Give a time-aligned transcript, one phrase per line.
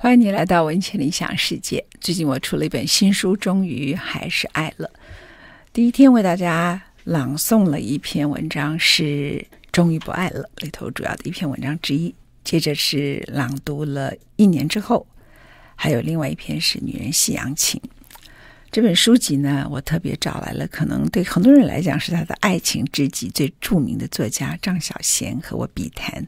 [0.00, 1.84] 欢迎你来到文倩理想世界。
[2.00, 4.88] 最近我出了一本新书，终于还是爱了。
[5.72, 9.02] 第一天为大家朗诵了一篇文章，是
[9.72, 12.14] 《终于不爱了》里头主要的一篇文章之一。
[12.44, 15.04] 接着是朗读了一年之后，
[15.74, 17.80] 还有另外一篇是《女人夕阳情》。
[18.70, 26.24] 这本书籍呢，我特别找来了，可能对很多人来讲是他的爱情知己最著名的作家张小娴和我笔谈。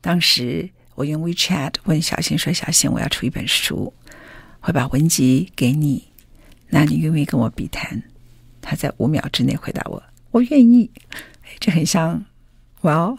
[0.00, 0.70] 当时。
[0.98, 3.94] 我用 WeChat 问小新说：“小新，我要出一本书，
[4.58, 6.08] 会把文集给你，
[6.70, 8.02] 那你愿不愿意跟我笔谈？”
[8.60, 10.90] 他在五秒之内回答我：“我愿意。”
[11.60, 12.26] 这很像，
[12.80, 13.16] 哇哦，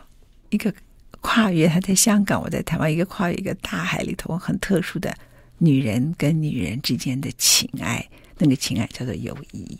[0.50, 0.74] 一个
[1.22, 5.16] 跨越他在香港，我在台湾，一个跨越一个大海里头很特殊的
[5.58, 8.06] 女人跟女人之间的情爱，
[8.38, 9.80] 那个情爱叫做友谊。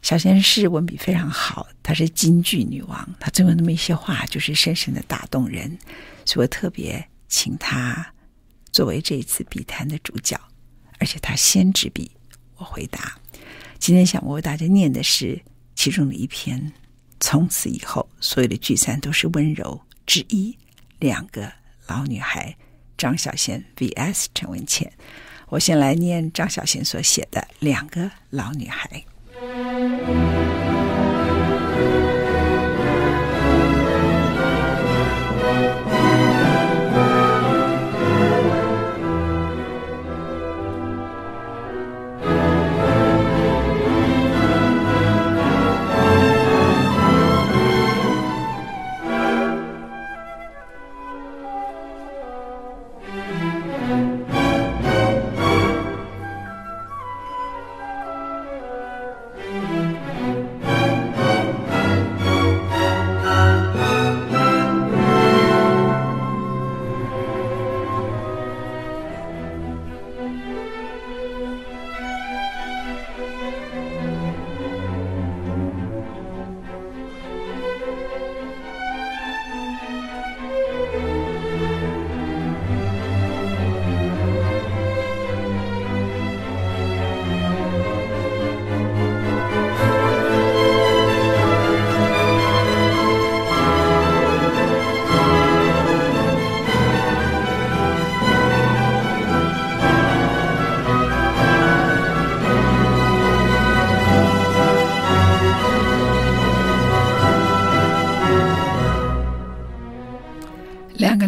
[0.00, 5.76] 小贤是文笔非常好，她是京剧女王，她最后那么一些话，就是深深的打动人。
[6.26, 8.12] 所以我特别请他
[8.72, 10.38] 作为这一次笔谈的主角，
[10.98, 12.10] 而且他先执笔，
[12.56, 13.18] 我回答。
[13.78, 15.40] 今天想我为大家念的是
[15.74, 16.72] 其中的一篇。
[17.18, 20.54] 从此以后，所有的聚散都是温柔之一。
[20.98, 21.50] 两个
[21.86, 22.54] 老女孩，
[22.98, 24.92] 张小娴 vs 陈文茜。
[25.48, 29.02] 我先来念张小娴所写的《两个老女孩》。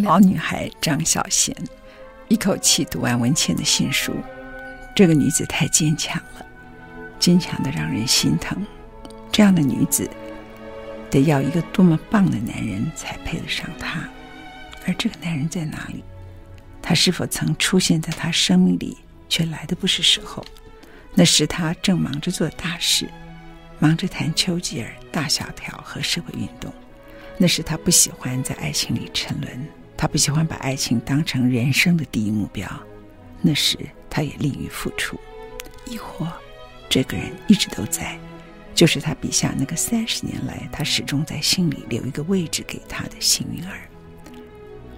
[0.08, 1.54] 好女孩张小娴，
[2.28, 4.16] 一口气读完文茜的新书。
[4.96, 6.46] 这个女子太坚强了，
[7.19, 8.66] 坚强的让人心疼。
[9.30, 10.08] 这样的女子，
[11.10, 14.08] 得要一个多么棒的男人才配得上她。
[14.86, 16.02] 而这个男人在哪里？
[16.80, 18.96] 他是否曾出现在她生命里，
[19.28, 20.42] 却来的不是时候？
[21.12, 23.06] 那时他正忙着做大事，
[23.78, 26.72] 忙着谈丘吉尔大萧条和社会运动。
[27.36, 32.66] 那时他不喜欢在爱情里沉沦，他不喜欢把爱情当成人生的第一目标。
[33.42, 33.76] 那时
[34.09, 35.19] 他也吝于付出，
[35.84, 36.26] 亦或
[36.88, 38.19] 这个人一直都在，
[38.75, 43.81] 就是他笔下那个三十年来他始终在心里留一个位置给他的幸运儿。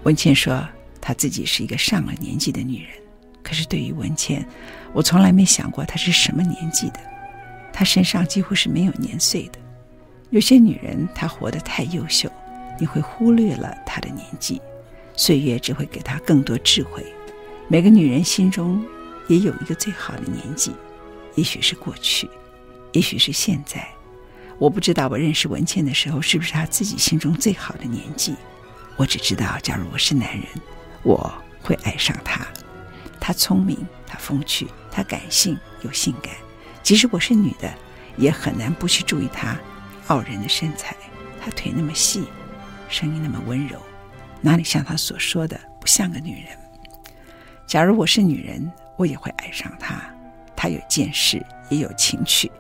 [0.04, 0.62] 文茜说
[1.00, 2.92] 她自己是一个上了年纪的女人，
[3.42, 4.46] 可是对于文茜，
[4.92, 7.00] 我从来没想过她是什么年纪的，
[7.72, 9.58] 她身上几乎是没有年岁的。
[10.30, 12.30] 有些女人，她活得太优秀，
[12.78, 14.60] 你会忽略了她的年纪，
[15.16, 17.04] 岁月只会给她更多智慧。
[17.68, 18.84] 每个女人心中
[19.28, 20.72] 也有一个最好的年纪，
[21.34, 22.28] 也许是过去，
[22.92, 23.86] 也许是现在。
[24.58, 28.34] 我不知道我认识文茜的时候是不是她自己心中最好的年纪。
[28.96, 30.44] 我只知道，假如我是男人，
[31.02, 31.32] 我
[31.62, 32.46] 会爱上她。
[33.18, 36.34] 她聪明，她风趣，她感性又性感。
[36.82, 37.72] 即使我是女的，
[38.16, 39.56] 也很难不去注意她。
[40.08, 40.96] 傲人的身材，
[41.40, 42.24] 她腿那么细，
[42.88, 43.80] 声音那么温柔，
[44.40, 46.56] 哪里像她所说的不像个女人？
[47.66, 50.02] 假如我是女人，我也会爱上她。
[50.56, 52.50] 她有见识，也有情趣，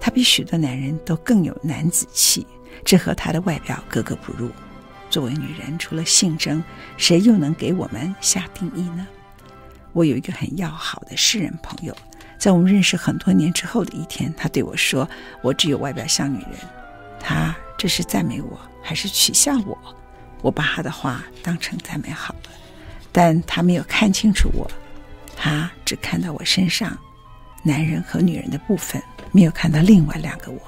[0.00, 2.46] 她比许多男人都更有男子气，
[2.84, 4.50] 这和她的外表格格不入。
[5.10, 6.62] 作为女人，除了性征，
[6.96, 9.06] 谁又能给我们下定义呢？
[9.92, 11.96] 我有一个很要好的诗人朋友，
[12.38, 15.08] 在我们认识很多年之后的一天，他对我说
[15.40, 16.58] ：“我只有外表像女人。”
[17.20, 19.78] 他这是赞美我还是取笑我？
[20.44, 22.50] 我把他的话当成赞美好了，
[23.10, 24.70] 但他没有看清楚我，
[25.34, 26.96] 他只看到我身上
[27.62, 29.02] 男人和女人的部分，
[29.32, 30.60] 没有看到另外两个我。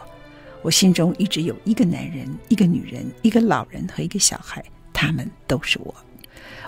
[0.62, 4.64] 我心中一直有一个男人、一个女人、一个老人和一个小孩，
[4.94, 5.94] 他们都是我。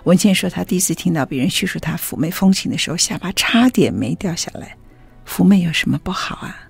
[0.05, 4.77] 文茜说，她第一次听到别人叙述她妩媚风情的时候，下巴差点没掉下来。
[5.27, 6.69] 妩媚有什么不好啊？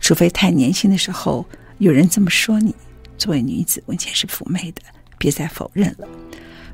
[0.00, 1.46] 除非太年轻的时候
[1.76, 2.74] 有人这么说你。
[3.18, 4.82] 作为女子，文茜是妩媚的，
[5.18, 6.08] 别再否认了。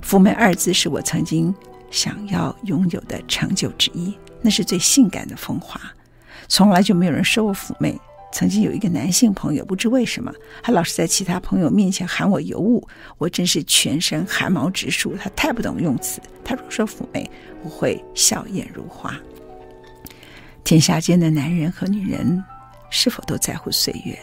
[0.03, 1.55] 妩媚二字是我曾经
[1.91, 5.81] 想要拥有的成就之一，那是最性感的风华。
[6.49, 7.99] 从来就没有人说我妩媚。
[8.35, 12.83] 曾经有一个男性朋友，不知为什么，他老是在其他朋友面前喊我尤物，
[13.19, 15.15] 我真是全身汗毛直竖。
[15.19, 17.31] 他太不懂用词，他若说妩媚，
[17.63, 19.15] 我会笑靥如花。
[20.65, 22.43] 天下间的男人和女人，
[22.89, 24.19] 是否都在乎岁月？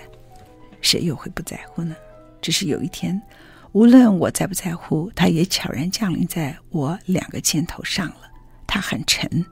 [0.81, 1.95] 谁又会不在乎呢？
[2.42, 3.22] 只是有一天，
[3.71, 8.21] 无论我在不在乎，它也悄然降临在我两个肩头上了。
[8.66, 9.45] 它很沉，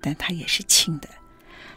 [0.00, 1.08] 但它也是轻的。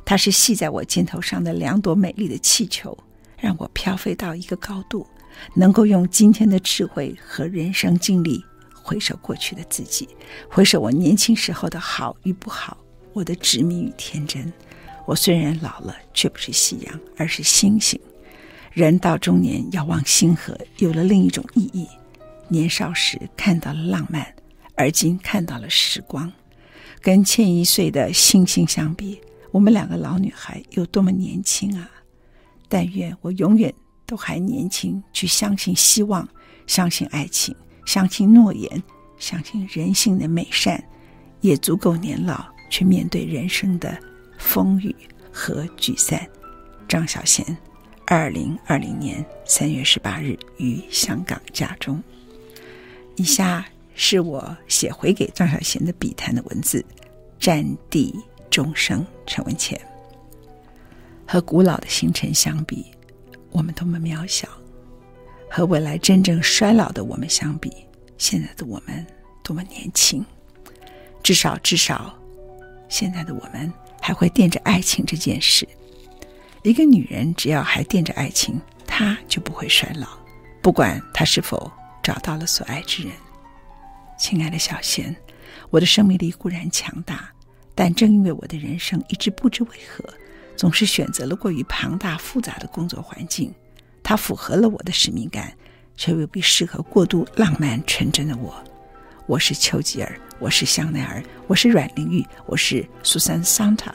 [0.05, 2.97] 它是系在我肩头上的两朵美丽的气球，
[3.37, 5.05] 让我飘飞到一个高度，
[5.53, 8.43] 能够用今天的智慧和人生经历
[8.73, 10.07] 回首过去的自己，
[10.49, 12.77] 回首我年轻时候的好与不好，
[13.11, 14.51] 我的执迷与天真。
[15.05, 17.99] 我虽然老了，却不是夕阳，而是星星。
[18.73, 21.87] 人到中年，要望星河，有了另一种意义。
[22.47, 24.25] 年少时看到了浪漫，
[24.75, 26.31] 而今看到了时光。
[26.99, 29.21] 跟千一岁的星星相比。
[29.51, 31.87] 我们两个老女孩有多么年轻啊！
[32.67, 33.71] 但愿我永远
[34.07, 36.27] 都还年轻，去相信希望，
[36.65, 37.55] 相信爱情，
[37.85, 38.81] 相信诺言，
[39.19, 40.83] 相信人性的美善，
[41.41, 43.95] 也足够年老去面对人生的
[44.39, 44.95] 风雨
[45.31, 46.27] 和聚散。
[46.87, 47.45] 张小娴，
[48.05, 52.01] 二零二零年三月十八日于香港家中。
[53.15, 53.65] 以下
[53.95, 56.85] 是我写回给张小娴的笔谈的文字，
[57.39, 58.13] 战地。
[58.49, 59.81] 终生，陈文茜。
[61.27, 62.85] 和古老的星辰相比，
[63.49, 64.47] 我们多么渺小；
[65.49, 67.73] 和未来真正衰老的我们相比，
[68.19, 69.03] 现在的我们
[69.43, 70.23] 多么年轻。
[71.23, 72.15] 至少，至少，
[72.87, 75.67] 现在的我们还会惦着爱情这件事。
[76.63, 80.07] 一个女人只要还惦着爱情，她就不会衰老，
[80.61, 81.69] 不管她是否
[82.01, 83.11] 找到了所爱之人。
[84.17, 85.13] 亲爱的小贤，
[85.69, 87.29] 我的生命力固然强大。
[87.75, 90.05] 但正因为我的人生一直不知为何，
[90.55, 93.53] 总是选择了过于庞大复杂的工作环境，
[94.01, 95.51] 它符合了我的使命感，
[95.97, 98.63] 却未必适合过度浪漫纯真的我。
[99.25, 103.93] 我是丘吉尔，我是香奈儿，我是阮玲玉，我是苏珊·桑塔，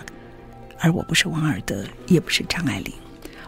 [0.81, 2.93] 而我不是王尔德，也不是张爱玲。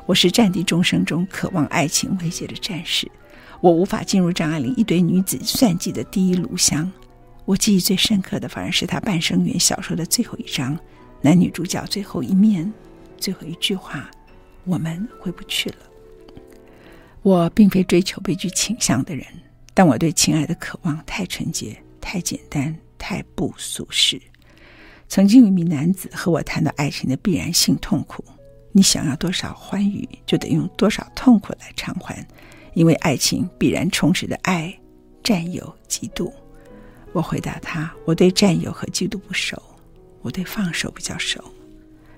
[0.06, 3.10] 我是战地钟声中渴望爱情慰藉的战士，
[3.60, 6.90] 我无法进入张爱玲一堆女子算计的第一炉香。
[7.44, 10.78] 我记忆最深刻的，反而是她《半生缘》小说的最后一章，
[11.20, 12.72] 男女主角最后一面，
[13.16, 14.10] 最后一句话
[14.64, 15.76] ：“我们回不去了。”
[17.22, 19.24] 我并非追求悲剧倾向的人，
[19.74, 24.20] 但我对情爱的渴望太纯洁、太简单、太不俗世。
[25.10, 28.24] 曾经有一名男子和我谈到爱情的必然性痛苦：
[28.70, 32.24] 你想要多少欢愉，就得用多少痛苦来偿还，
[32.74, 34.72] 因为爱情必然充斥着爱、
[35.24, 36.32] 占有、嫉妒。
[37.12, 39.60] 我回答他：“我对占有和嫉妒不熟，
[40.22, 41.42] 我对放手比较熟。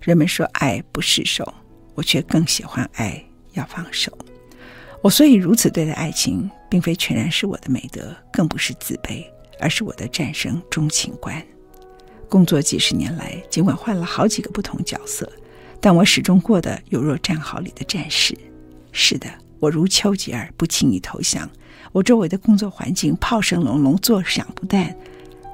[0.03, 1.51] 人们说爱不释手，
[1.95, 3.25] 我却更喜欢爱
[3.55, 4.13] 要放手。
[5.01, 9.25] 我所以如此对待爱情，并非全然是我的美德，更不是自卑，
[9.59, 11.43] 而是我的战胜钟情观。
[12.33, 15.31] 工作几十年来，尽管换了好几个不同角色，
[15.83, 18.35] 但我始终过得犹若战壕里的战士。
[18.91, 21.47] 是的，我如丘吉尔，不轻易投降。”
[21.93, 24.97] 我周围的工作环境炮声隆隆，作响不断。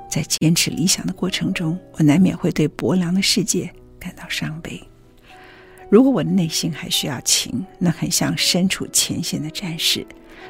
[0.09, 3.69] 在坚持理想的过程中，我难免会对薄凉的世界
[3.99, 4.81] 感到伤悲。
[5.91, 10.07] 如果我的内心还需要情，那很像身处前线的战士。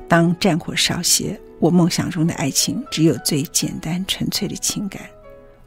[0.06, 5.00] 当战火稍歇，我梦想中的爱情只有最简单纯粹的情感。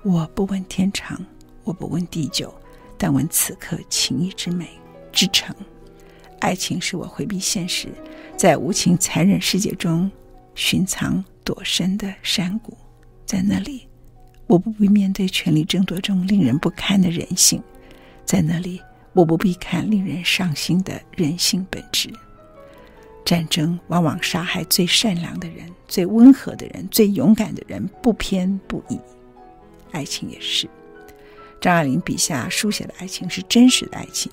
[0.03, 1.23] 我不问天长，
[1.63, 2.51] 我不问地久，
[2.97, 4.67] 但问此刻情谊之美
[5.11, 5.55] 之诚。
[6.39, 7.89] 爱情是我回避现实。
[8.35, 10.09] 在无情残忍世界中
[10.55, 12.75] 寻藏躲身的山谷，
[13.27, 13.87] 在那里，
[14.47, 17.61] 我不必面对权力争夺中令人不堪的人性，
[18.25, 18.81] 在那里，
[19.13, 22.09] 我不必看令人伤心的人性本质。
[23.23, 28.99] 战争往往杀害最善良的人、最温和的人、最勇敢的人，不偏不倚。
[29.91, 30.69] 爱情也是，
[31.59, 34.31] 张爱玲笔下书写的爱情是真实的爱情。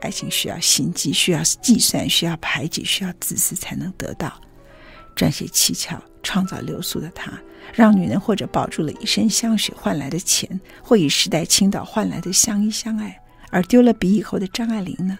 [0.00, 4.32] 爱情需要心机，需要计算，需要排挤，需要自私才能得到。
[5.16, 7.32] 撰写七巧，创造流苏的他，
[7.74, 10.48] 让女人或者保住了以身相许换来的钱，
[10.80, 15.18] 或以时代倾倒换来的相依相爱，而丢了笔以后的张爱玲呢？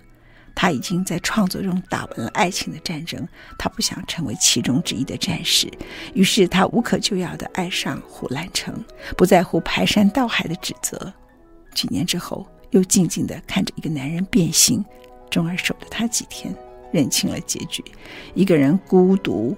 [0.61, 3.25] 他已经在创作中打完了爱情的战争，
[3.57, 5.71] 他不想成为其中之一的战士，
[6.15, 8.75] 于是他无可救药地爱上胡兰成，
[9.17, 11.13] 不在乎排山倒海的指责。
[11.75, 14.85] 几年之后，又静静地看着一个男人变心，
[15.31, 16.53] 终而守了他几天，
[16.91, 17.85] 认清了结局：
[18.35, 19.57] 一个人孤独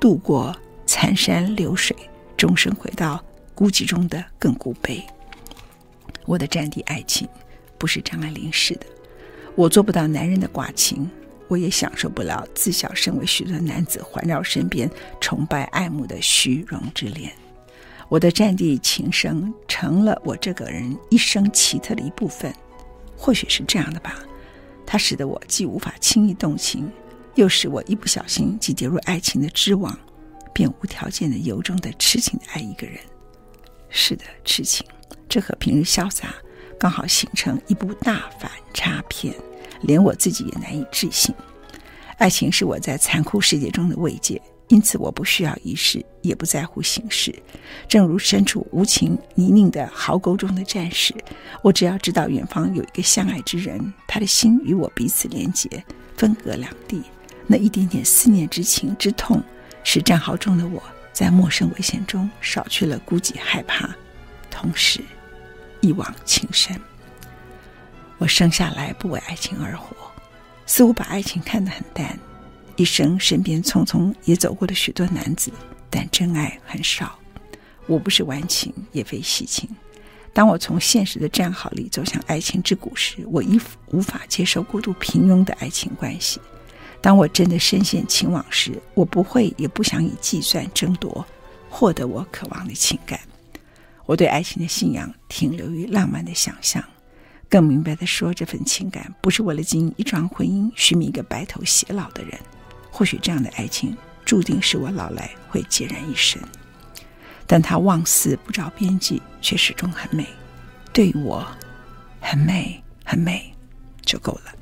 [0.00, 0.52] 度过
[0.86, 1.96] 残山流水，
[2.36, 5.00] 终生回到孤寂中的亘古碑。
[6.24, 7.28] 我的战地爱情，
[7.78, 8.86] 不是张爱玲式的。
[9.54, 11.08] 我做不到男人的寡情，
[11.46, 14.90] 我也享受不了自小身为许多男子环绕身边
[15.20, 17.30] 崇拜爱慕的虚荣之恋。
[18.08, 22.54] 我的战地情深成了我这个人一生奇特的一部分，
[23.16, 24.18] 或许是这样的吧。
[24.86, 26.90] 它使得我既无法轻易动情，
[27.34, 29.98] 又使我一不小心即跌入爱情的织网，
[30.52, 32.98] 便无条件的由衷的痴情的爱一个人。
[33.90, 34.86] 是的，痴情，
[35.28, 36.34] 这和平日潇洒。
[36.82, 39.32] 刚好形成一部大反差片，
[39.82, 41.32] 连我自己也难以置信。
[42.18, 47.32] 爱情是我在残酷世界中的慰藉，因此我不需要仪式，也不在乎形式。
[47.86, 51.14] 正如身处无情泥泞的壕沟中的战士，
[51.62, 55.84] 我只要知道远方有一个相爱之人，他的心与我彼此连结，
[56.16, 57.00] 分隔两地。
[57.46, 59.40] 那一点点思念之情之痛，
[59.84, 63.88] 使战壕中的我在陌生危险中少去了孤寂害怕，
[64.50, 65.00] 同时。
[65.82, 66.74] 一往情深。
[68.16, 69.94] 我生下来不为爱情而活，
[70.64, 72.18] 似乎把爱情看得很淡。
[72.76, 75.52] 一生身边匆匆也走过了许多男子，
[75.90, 77.18] 但真爱很少。
[77.86, 79.68] 我不是顽情，也非喜情。
[80.32, 86.40] 当我从现实的战壕里走向爱情之谷时，我已无法接受过度平庸的爱情关系。
[87.02, 91.26] 当我真的深陷情网时，我不会也不想以计算争夺
[91.68, 93.18] 获得我渴望的情感。
[94.06, 96.82] 我对爱情的信仰停留于浪漫的想象，
[97.48, 102.38] 更明白地说，这份情感不是为了经营一桩婚姻，寻觅一个白头偕老的人。
[102.90, 106.40] 或许这样的爱情注定是我老来会孑然一身，
[107.46, 110.26] 但它望似不着边际，却始终很美。
[110.92, 111.46] 对我，
[112.20, 113.54] 很美，很美，
[114.02, 114.52] 就够了。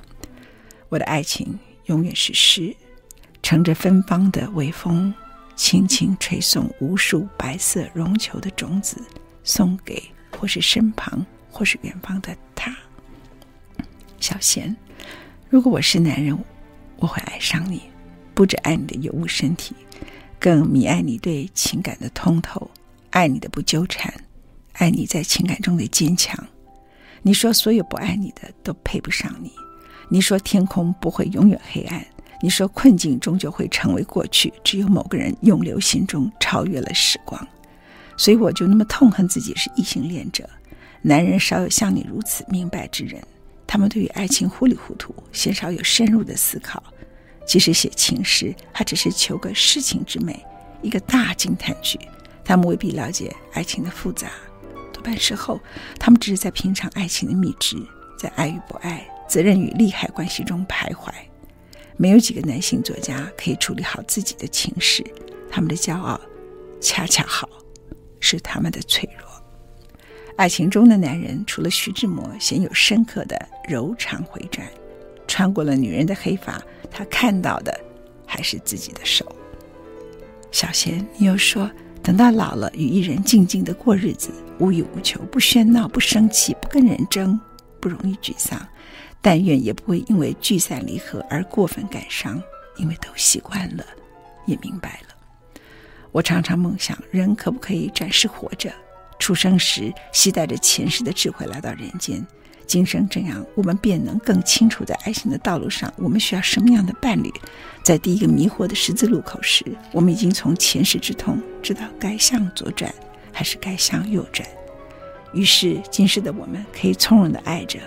[0.88, 2.75] 我的爱情永远是诗，
[3.42, 5.12] 乘着芬芳的微风，
[5.56, 8.97] 轻轻吹送无数白色绒球的种子。
[9.42, 10.02] 送给
[10.38, 12.76] 或是身旁或是远方的他，
[14.18, 14.75] 小贤，
[15.49, 16.38] 如果我是男人，
[16.97, 17.82] 我会爱上你，
[18.35, 19.75] 不止爱你的尤物身体，
[20.38, 22.70] 更迷爱你对情感的通透，
[23.11, 24.12] 爱你的不纠缠，
[24.75, 26.38] 爱你在情感中的坚强。
[27.23, 29.52] 你说所有不爱你的都配不上你，
[30.09, 32.06] 你说天空不会永远黑暗，
[32.40, 37.47] 你说困境终究会成为过去，只有某个人永留心中，超越了时光。
[38.20, 40.46] 所以我就那么痛恨自己是异性恋者。
[41.00, 43.18] 男人少有像你如此明白之人，
[43.66, 46.82] 他们对于爱情糊里糊涂，鲜少有深入的思考。
[47.46, 50.38] 即使写情诗，还只是求个诗情之美，
[50.82, 51.98] 一个大惊叹句。
[52.44, 54.28] 他们未必了解爱情的复杂，
[54.92, 55.58] 多半时候，
[55.98, 57.78] 他们只是在品尝爱情的蜜汁，
[58.18, 61.10] 在爱与不爱、责任与利害关系中徘徊。
[61.96, 65.02] 没有几个男性作家可以处理好自己的情史，
[65.50, 66.20] 他们的骄傲，
[66.82, 67.48] 恰恰好。
[68.20, 69.26] 是他们的脆弱。
[70.36, 73.36] 爱情中的男人，除了徐志摩，鲜有深刻的
[73.68, 74.66] 柔肠回转。
[75.26, 76.60] 穿过了女人的黑发，
[76.90, 77.78] 他看到的
[78.26, 79.24] 还是自己的手。
[80.50, 81.70] 小贤，你又说，
[82.02, 87.38] 等到老了，与一人静静的过日子，无欲无求，不喧闹，不生气，不跟人争，
[87.78, 88.60] 不容易沮丧。
[89.20, 92.42] 但愿也不会因为聚散离合而过分感伤，
[92.76, 93.84] 因为都习惯了，
[94.46, 95.10] 也明白了。
[96.12, 98.73] 我常常梦想，人可不可以暂时活着？
[99.19, 102.26] 出生时携带着前世的智慧来到人间，
[102.67, 107.31] 今生这样，我们便能更清楚在爱情的道路上，我们需要什么样的伴侣？
[107.85, 112.93] 在第一个迷惑的十字路口时，我们已经从前世之痛知道该向左转
[113.33, 114.49] 还是该向右转。
[115.33, 117.79] 于是，今世的我们可以从容地爱着，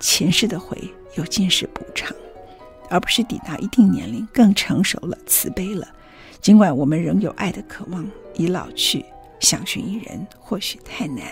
[0.00, 0.76] 前世的悔
[1.14, 2.14] 由今世补偿，
[2.90, 5.86] 而不是抵达一定年龄更成熟了、慈悲了。
[6.40, 9.04] 尽管我们仍有爱的渴望，已老去，
[9.40, 11.24] 想寻一人或许太难。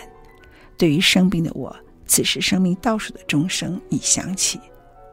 [0.77, 1.75] 对于生病的我，
[2.05, 4.59] 此时生命倒数的钟声已响起，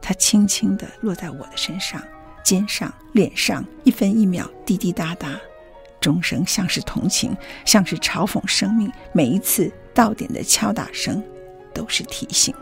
[0.01, 2.01] 它轻轻地落在我的身上、
[2.43, 5.39] 肩上、脸上，一分一秒，滴滴答答。
[5.99, 7.35] 钟声像是同情，
[7.65, 8.91] 像是嘲讽生命。
[9.11, 11.23] 每一次到点的敲打声，
[11.73, 12.53] 都是提醒。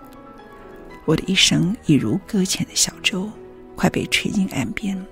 [1.03, 3.29] 我的一生已如搁浅的小舟，
[3.75, 5.05] 快被吹进岸边。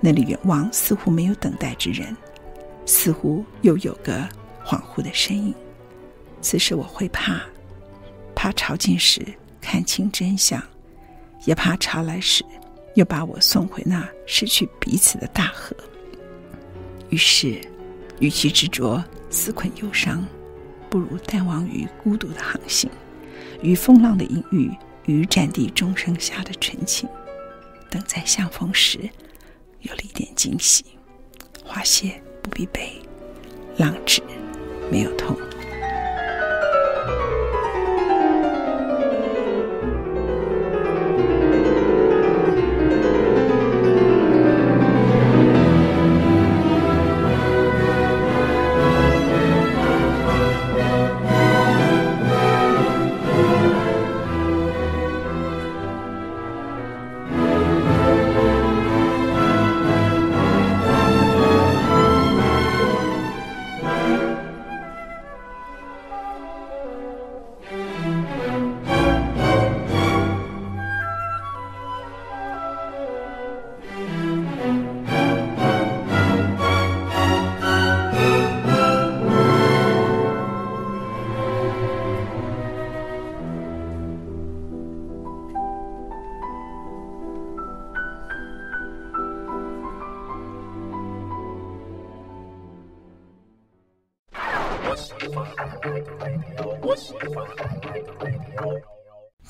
[0.00, 2.16] 那里远望似乎没有等待之人，
[2.86, 4.28] 似乎又有个
[4.64, 5.54] 恍惚的身影。
[6.40, 7.40] 此时我会怕，
[8.34, 9.20] 怕潮尽时
[9.60, 10.62] 看清真相，
[11.44, 12.44] 也怕潮来时
[12.94, 15.74] 又把我送回那失去彼此的大河。
[17.10, 17.60] 于是，
[18.20, 20.24] 与其执着死困忧伤，
[20.88, 22.88] 不如淡忘于孤独的航行，
[23.62, 24.70] 于风浪的隐喻，
[25.06, 27.08] 于战地钟声下的纯情。
[27.90, 29.08] 等在相逢时，
[29.82, 30.84] 有了一点惊喜。
[31.64, 33.00] 花谢不必悲，
[33.76, 34.22] 浪止
[34.90, 35.36] 没有痛。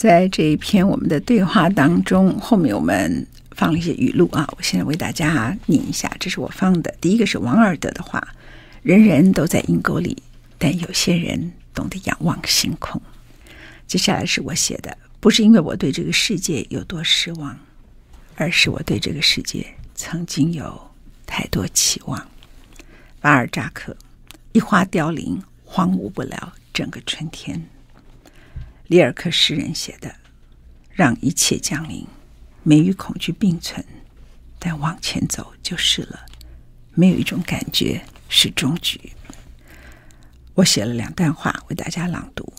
[0.08, 6.10] 在这一篇我们的对话当中，后面我们放了一些语录啊，我现在为大家念一下。
[6.18, 8.26] 这是我放的，第一个是王尔德的话
[8.80, 10.16] ：“人人都在阴沟里，
[10.56, 12.98] 但有些人懂得仰望星空。”
[13.86, 17.54] 接下来是我写的，不是因为我对这个世界有多失望，
[18.36, 20.90] 而是我对这个世界曾经有
[21.26, 22.26] 太多期望。
[23.20, 23.94] 巴尔扎克
[24.52, 27.62] ：“一花凋零，荒芜不了整个春天。”
[28.88, 30.14] 里尔克诗人写的
[30.90, 32.06] ：“让一切降临，
[32.62, 33.84] 美与恐惧并存，
[34.58, 36.24] 但往前走就是了。
[36.94, 38.98] 没有一种感觉是终局。”
[40.54, 42.50] 我写了两段话为大家朗读：“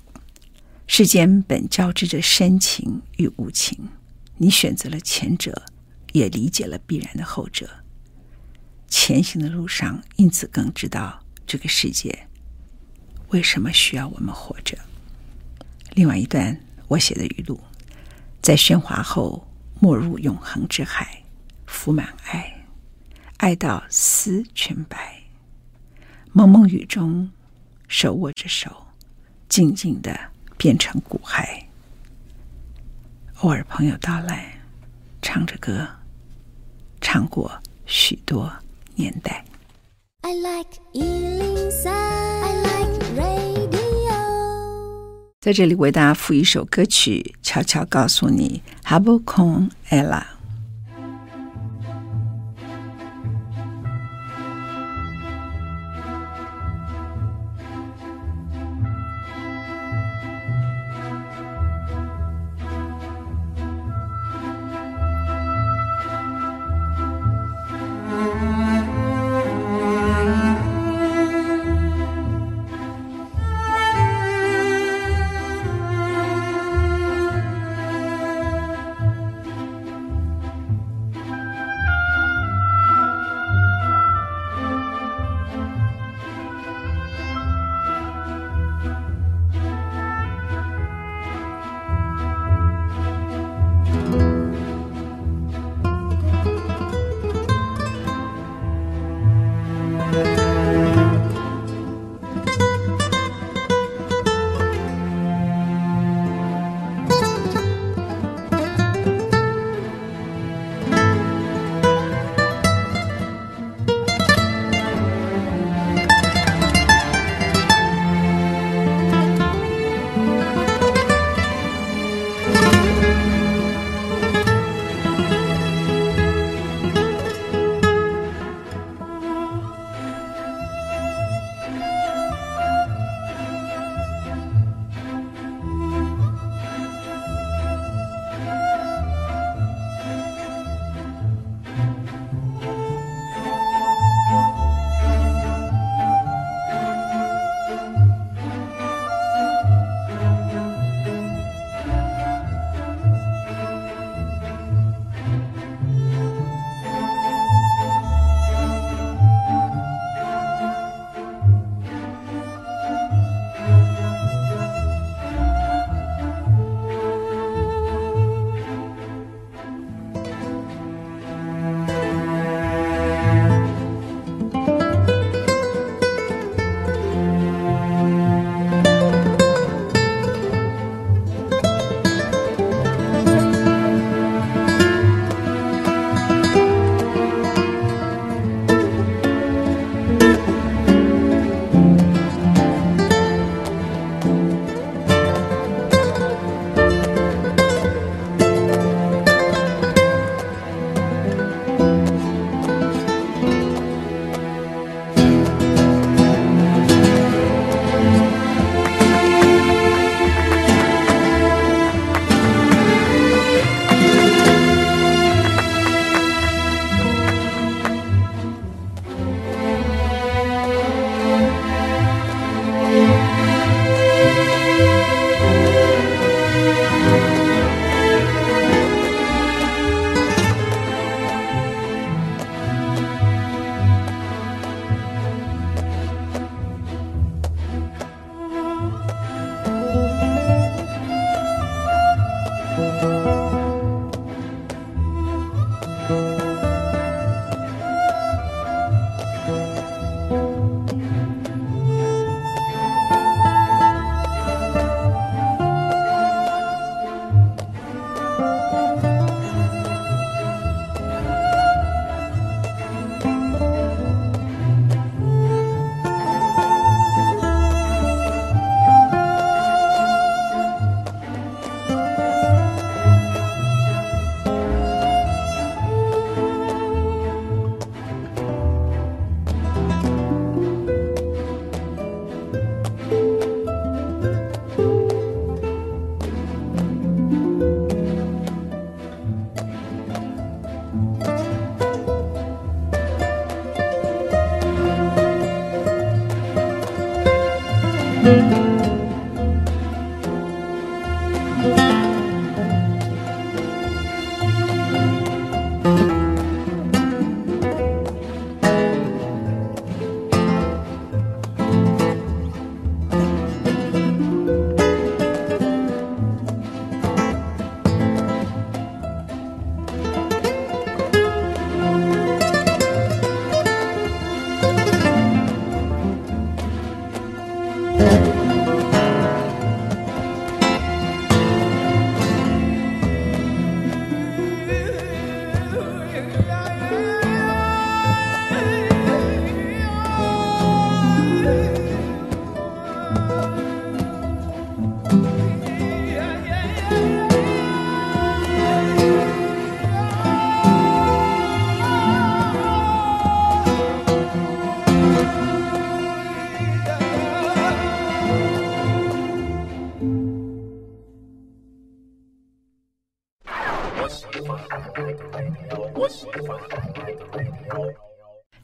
[0.85, 3.89] 世间本交织着深情与无情，
[4.37, 5.63] 你选择了前者，
[6.13, 7.67] 也理解了必然的后者。
[8.87, 12.27] 前行的路上，因此更知道这个世界
[13.29, 14.77] 为什么需要我们活着。”
[15.99, 16.57] 另外一段
[16.87, 17.59] 我写的语录，
[18.41, 19.45] 在喧哗后
[19.81, 21.21] 没入永恒之海，
[21.65, 22.65] 浮满爱，
[23.35, 25.21] 爱到丝全白。
[26.31, 27.29] 蒙蒙雨中，
[27.89, 28.87] 手握着手，
[29.49, 30.17] 静静的
[30.55, 31.63] 变成骨骸。
[33.41, 34.57] 偶尔朋友到来，
[35.21, 35.85] 唱着歌，
[37.01, 37.51] 唱过
[37.85, 38.49] 许多
[38.95, 39.43] 年代。
[40.21, 40.79] I like
[45.49, 50.38] 在这里为大家附一首歌曲，悄悄告诉你：Habbu con ella。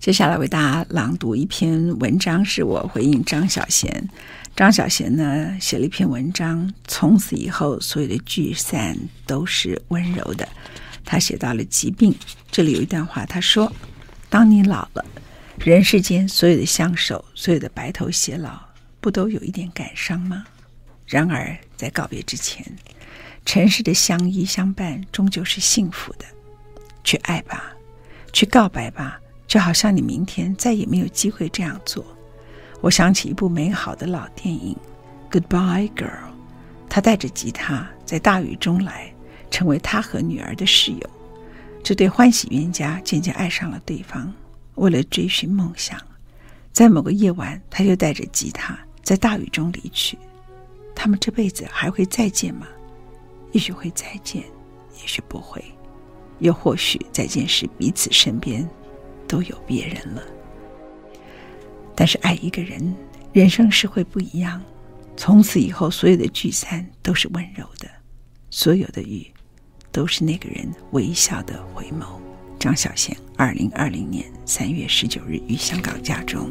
[0.06, 3.90] 接下来为大家朗读一篇文章，是我回应张小娴。
[4.56, 10.48] 张小娴呢写了一篇文章，从此以后所有的聚散都是温柔的。
[11.04, 12.16] 他写到了疾病，
[12.52, 13.74] 这里有一段话，他说
[14.30, 15.04] ：“当你老了，
[15.58, 18.60] 人世间所有的相守，所有的白头偕老，
[19.02, 20.46] 不都有一点感伤吗？
[21.08, 22.64] 然而在告别之前，
[23.44, 26.26] 尘世的相依相伴终究是幸福的。
[27.04, 27.74] 去爱吧，
[28.32, 32.06] 去告白吧，就好像你明天再也没有机会这样做。”
[32.82, 34.76] 我想起一部美好的老电影
[35.34, 36.06] 《Goodbye Girl》，
[36.90, 39.12] 他带着吉他在大雨中来。
[39.52, 41.10] 成为他和女儿的室友，
[41.82, 44.34] 这对欢喜冤家渐渐爱上了对方。
[44.74, 45.98] 为了追寻梦想，
[46.74, 50.18] 在某个夜晚，他就带着吉他在大雨中离去。
[50.94, 52.68] 他们这辈子还会再见吗？
[53.54, 54.42] 也许会再见，
[55.00, 55.64] 也许不会，
[56.40, 58.68] 又或许再见是彼此身边
[59.36, 60.24] 都有别人了。
[61.94, 62.96] 但是爱一个人，
[63.34, 64.62] 人生是会不一样。
[65.18, 67.90] 从此以后，所有的聚散都是温柔的，
[68.50, 69.30] 所有的雨。
[69.92, 72.20] 都是那个人微笑的回眸。
[72.60, 76.50] 张小娴，二零二零年三月十九日于香港家中。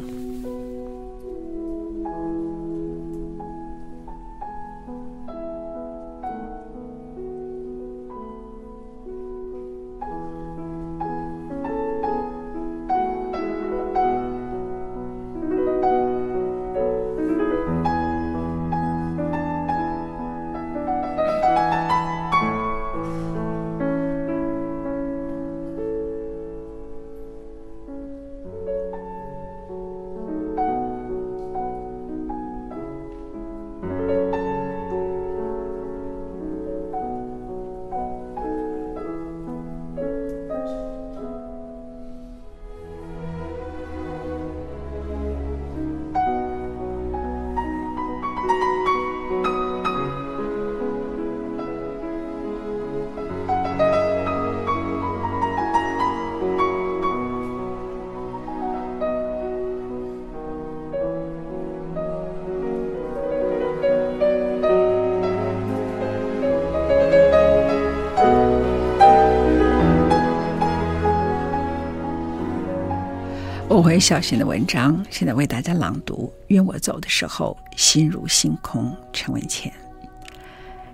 [73.75, 76.31] 我回小心的文章，现在为大家朗读。
[76.47, 78.95] 愿我走的时候，心如星空。
[79.11, 79.69] 陈文茜。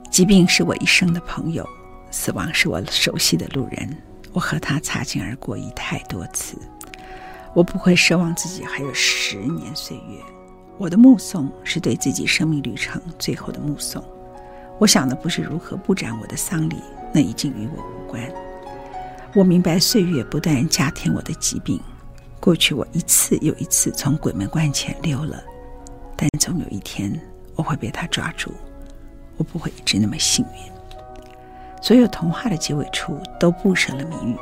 [0.10, 1.64] 疾病是我一生的朋友，
[2.10, 3.96] 死亡是我熟悉的路人。
[4.34, 6.58] 我和他擦肩而过已太多次。
[7.54, 10.18] 我不会奢望自己还有十年岁月。
[10.80, 14.04] 我的目送是对自己生命旅程最后的目送。
[14.80, 16.78] 我想的不是如何布展我的丧礼，
[17.14, 18.28] 那已经与我无关。
[19.36, 21.80] 我明白岁月不断加添我的疾病。
[22.42, 25.44] 过去我一次又一次从鬼门关前溜了，
[26.18, 27.18] 但总有一天
[27.56, 28.52] 我会被他抓住。
[29.38, 30.72] 我不会一直那么幸运。
[31.84, 34.36] 所有童话的结尾处都布设了谜语，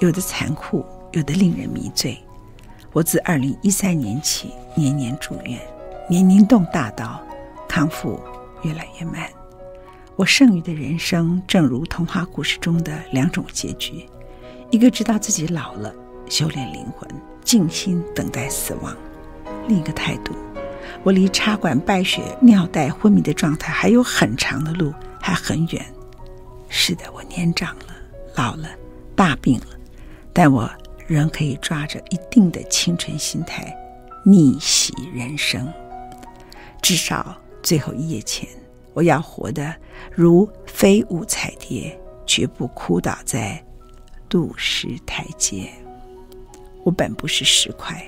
[0.00, 2.18] 有的残酷，有的令人迷醉。
[2.92, 5.60] 我自二零一三年起年年住院，
[6.08, 7.20] 年年动大刀，
[7.68, 8.20] 康复
[8.62, 9.30] 越来越慢。
[10.16, 14.04] 我剩余的人生正如童话故事中的两种结局：
[14.70, 15.94] 一个知道自己老了，
[16.28, 17.08] 修炼灵魂。
[17.46, 18.94] 静心等待死亡。
[19.68, 20.34] 另一个态度，
[21.04, 25.86] 我离插管败血、尿袋昏迷的状态还有很长的路，还很远。
[26.68, 27.94] 是的，我年长了，
[28.34, 28.68] 老了，
[29.14, 29.66] 大病了，
[30.32, 30.68] 但我
[31.06, 33.72] 仍可以抓着一定的青春心态，
[34.24, 35.72] 逆袭人生。
[36.82, 38.48] 至少最后一夜前，
[38.92, 39.72] 我要活得
[40.12, 43.64] 如飞舞彩蝶，绝不哭倒在
[44.30, 45.70] 路石台阶。
[46.86, 48.00] 我本不是石块，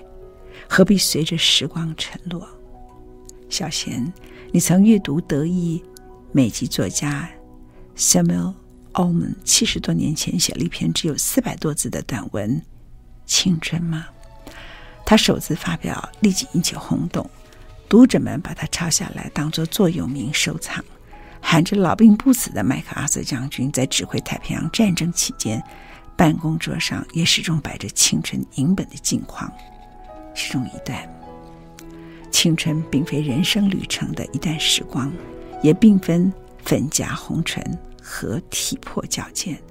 [0.68, 2.46] 何必随着时光沉落？
[3.48, 4.12] 小贤，
[4.52, 5.82] 你曾阅读德裔
[6.30, 7.28] 美籍作家
[7.96, 8.54] Samuel
[8.92, 12.56] Ullman 七十多年前写了一篇只有四百多字的短文
[13.26, 14.06] 《青春》吗？
[15.04, 17.28] 他首次发表，立即引起轰动，
[17.88, 20.84] 读者们把他抄下来当作座右铭收藏。
[21.40, 25.60] 喊着老兵不死的麦克阿瑟将军在指挥太平洋战争期间。
[26.18, 29.48] 办公桌上也始终摆着青春影本的镜框，
[30.34, 30.98] 其中一段：
[32.28, 35.12] 青春并非人生旅程的一段时光，
[35.62, 36.20] 也并非
[36.64, 37.64] 粉颊红唇
[38.02, 39.62] 和体魄矫健，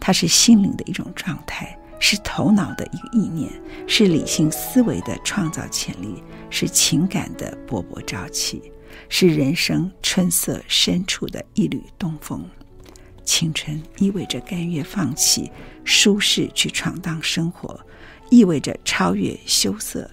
[0.00, 3.48] 它是心灵的一种状态，是头脑的一个意念，
[3.86, 8.72] 是理性思维的创造潜力，是情感的勃勃朝气，
[9.08, 12.44] 是人生春色深处的一缕东风。
[13.24, 15.50] 青春意味着甘愿放弃
[15.84, 17.78] 舒适去闯荡生活，
[18.30, 20.10] 意味着超越羞涩、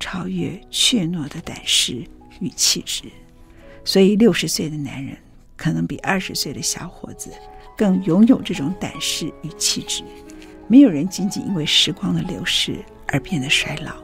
[0.00, 2.04] 超越怯懦的胆识
[2.40, 3.04] 与气质。
[3.84, 5.16] 所以，六十岁的男人
[5.56, 7.30] 可能比二十岁的小伙子
[7.76, 10.02] 更拥有这种胆识与气质。
[10.66, 13.94] 没有人仅仅因为时光的流逝而变得衰老，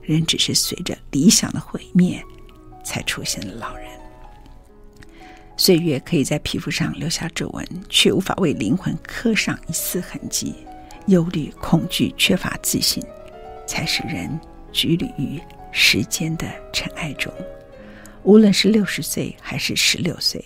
[0.00, 2.22] 人只是随着理想的毁灭
[2.82, 3.86] 才出现了老人。
[5.58, 10.54] 岁月可以在皮肤上留下皱纹，却无法为灵魂刻上一丝痕迹。
[11.08, 13.02] 忧虑、恐惧、缺乏自信，
[13.66, 14.38] 才使人
[14.72, 15.40] 局履于
[15.72, 17.32] 时间的尘埃中。
[18.22, 20.44] 无论是六十岁还是十六岁，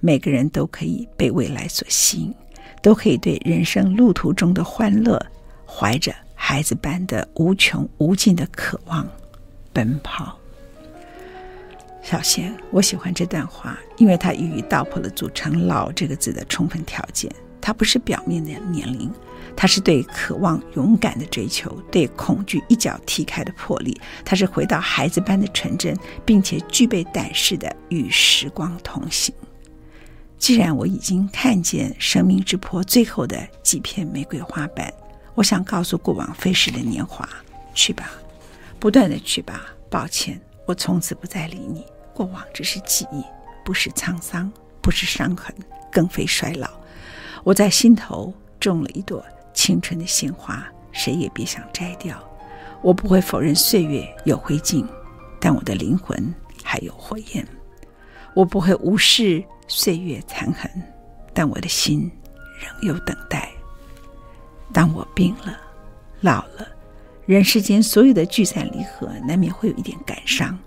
[0.00, 2.34] 每个人都可以被未来所吸引，
[2.80, 5.20] 都可以对人生路途中的欢乐，
[5.66, 9.06] 怀着孩子般的无穷无尽的渴望
[9.72, 10.38] 奔跑。
[12.04, 17.34] 小贤，我喜欢这段话，因为它一语道破了组成“老”这个字的充分条件。
[17.62, 19.10] 它不是表面的年龄，
[19.56, 23.98] 它是对渴望勇敢的追求，对恐惧一脚踢开的魄力。
[24.22, 29.34] 它是回到孩子般的纯真，并且具备胆识的与时光同行。
[30.36, 34.92] 既然我已经看见生命之坡最后的几片玫瑰花瓣，
[35.34, 37.26] 我想告诉过往飞逝的年华：
[37.74, 38.10] 去吧，
[38.78, 39.74] 不断地去吧。
[39.88, 41.82] 抱歉，我从此不再理你。
[42.14, 43.22] 过往只是记忆，
[43.64, 44.50] 不是沧桑，
[44.80, 45.54] 不是伤痕，
[45.90, 46.70] 更非衰老。
[47.42, 49.22] 我在心头种了一朵
[49.52, 52.16] 青春的鲜花，谁也别想摘掉。
[52.80, 54.86] 我不会否认岁月有灰烬，
[55.40, 57.46] 但我的灵魂还有火焰。
[58.34, 60.70] 我不会无视岁月残痕，
[61.32, 62.10] 但我的心
[62.60, 63.50] 仍有等待。
[64.72, 65.56] 当我病了，
[66.20, 66.66] 老了，
[67.26, 70.58] 人世间所有的聚散离合，难免会有一点感伤。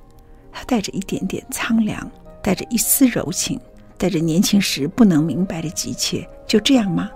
[0.58, 2.10] 它带着一点点苍凉，
[2.42, 3.62] 带着一丝柔情，
[3.96, 6.28] 带着年轻时不能明白的急切。
[6.48, 7.12] 就这样吗？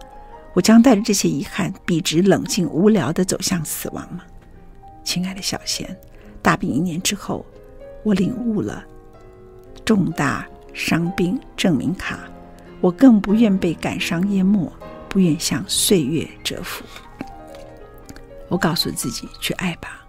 [0.54, 4.23] 我将带着这些遗憾，笔直、冷静、无聊地走向死亡吗？
[5.04, 5.97] 亲爱的小贤，
[6.39, 7.43] 大病一年之后，
[8.04, 8.86] 我领悟了
[9.84, 12.19] 重大伤病证明卡。
[12.80, 14.71] 我更不愿被感伤淹没，
[15.10, 16.86] 不愿向岁月折服。
[18.49, 20.06] 我告诉自己：去爱吧，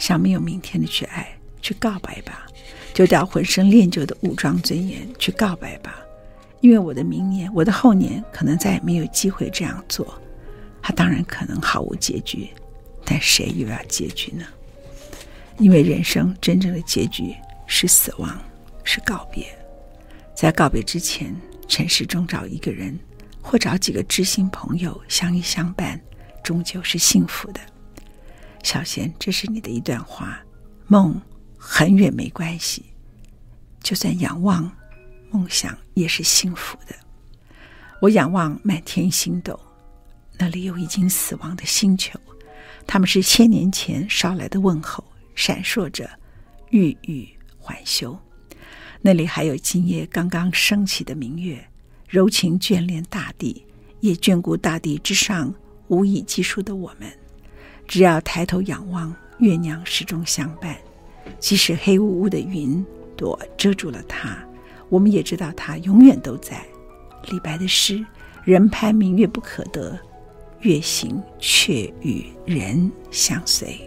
[0.00, 1.28] 像没有明天的去爱。
[1.60, 2.44] 去告白吧，
[2.94, 5.98] 丢掉浑身练就的武装尊严，去告白吧。
[6.60, 10.20] 因为我的明年，我的后年，可能再也没有机会这样做。
[10.80, 12.48] 他当然可能毫无结局，
[13.04, 14.44] 但谁又要结局呢？
[15.58, 17.34] 因为人生真正的结局
[17.66, 18.38] 是死亡，
[18.84, 19.46] 是告别。
[20.34, 21.34] 在告别之前，
[21.68, 22.98] 尘世中找一个人，
[23.40, 26.00] 或找几个知心朋友相依相伴，
[26.42, 27.60] 终究是幸福的。
[28.62, 30.40] 小贤，这是你的一段话，
[30.86, 31.20] 梦。
[31.64, 32.82] 很远没关系，
[33.80, 34.68] 就算仰望
[35.30, 36.94] 梦想也是幸福的。
[38.00, 39.58] 我仰望满天星斗，
[40.36, 42.18] 那里有已经死亡的星球，
[42.84, 45.04] 他们是千年前捎来的问候，
[45.36, 46.10] 闪烁着
[46.70, 47.28] 欲语
[47.60, 48.18] 还休。
[49.00, 51.64] 那里还有今夜刚刚升起的明月，
[52.08, 53.64] 柔情眷恋大地，
[54.00, 55.54] 也眷顾大地之上
[55.86, 57.08] 无以计数的我们。
[57.86, 60.76] 只要抬头仰望，月娘始终相伴。
[61.38, 62.84] 即使黑乌乌的云
[63.16, 64.38] 朵遮住了它，
[64.88, 66.64] 我们也知道它永远都在。
[67.28, 68.04] 李白的诗
[68.44, 69.98] ：“人攀明月不可得，
[70.60, 73.78] 月行却与人相随。”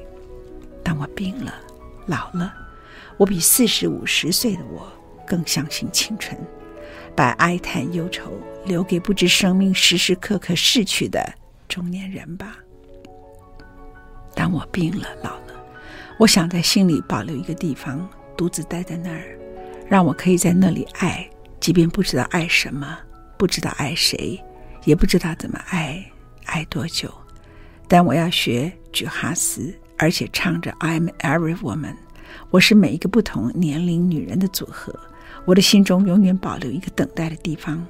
[0.83, 1.53] 当我病了、
[2.05, 2.53] 老了，
[3.17, 4.87] 我比四十五十岁的我
[5.27, 6.37] 更相信青春。
[7.15, 8.29] 把哀叹忧愁
[8.65, 11.33] 留给不知生命时时刻刻逝去的
[11.69, 12.57] 中年人吧。
[14.35, 15.44] 当我病了、老了。
[16.17, 19.37] 我想在心里保留一个地方，独自待在那儿，
[19.89, 22.97] 让我可以在那里爱，即便不知道爱什么，
[23.37, 24.41] 不知道爱谁，
[24.85, 26.01] 也不知道怎么爱，
[26.45, 27.13] 爱多久。
[27.89, 31.97] 但我要学举哈斯，而且唱着 "I'm every woman"，
[32.49, 34.97] 我是每一个不同年龄女人的组合。
[35.43, 37.85] 我的心中永远保留一个等待的地方，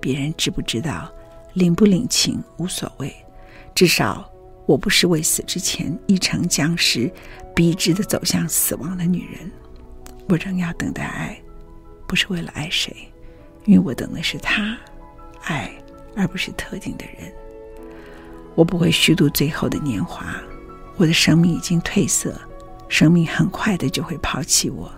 [0.00, 1.12] 别人知不知道，
[1.52, 3.14] 领不领情无所谓，
[3.74, 4.32] 至少。
[4.66, 7.08] 我不是未死之前一成僵尸，
[7.56, 9.50] 笔直地走向死亡的女人。
[10.28, 11.40] 我仍要等待爱，
[12.06, 12.94] 不是为了爱谁，
[13.64, 14.76] 因为我等的是他，
[15.44, 15.72] 爱
[16.14, 17.32] 而不是特定的人。
[18.54, 20.36] 我不会虚度最后的年华，
[20.96, 22.38] 我的生命已经褪色，
[22.88, 24.92] 生命很快的就会抛弃我，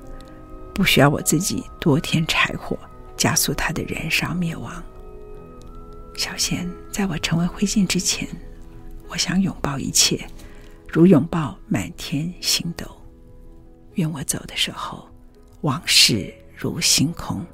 [0.74, 2.76] 不需要我自己多添柴火，
[3.16, 4.82] 加速它的燃烧灭亡。
[6.16, 8.28] 小贤，在我成为灰烬之前。
[9.10, 10.26] 我想拥抱一切，
[10.88, 12.86] 如拥抱满天星斗。
[13.94, 15.06] 愿我走的时候，
[15.60, 17.44] 往事如星空，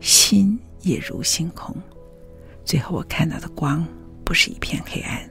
[0.00, 1.74] 心也如星空。
[2.64, 3.84] 最后我看到的光
[4.24, 5.28] 不是一片黑暗，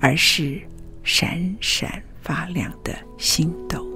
[0.00, 0.60] 而是
[1.02, 3.86] 闪闪发亮的星斗。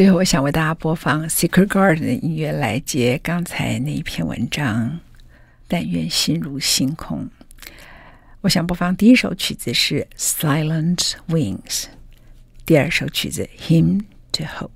[0.00, 4.98] 最后，我想为大家播放《Secret Garden》的音乐来接刚才那一篇文章。
[5.68, 7.28] 但愿心如星空。
[8.40, 11.60] 我想播放第一首曲子是《Silent Wings》，
[12.64, 14.00] 第二首曲子《Him
[14.32, 14.70] to Hope》。